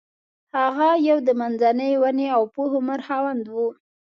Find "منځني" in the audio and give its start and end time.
1.39-1.91